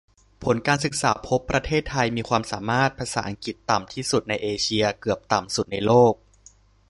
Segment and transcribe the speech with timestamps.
[0.43, 6.13] ผลการศึกษาพบ ประเทศไทยมีความสามารถภาษาอังกฤษต่ำที่สุดในเอเชีย เกือบต่ำสุดในโลก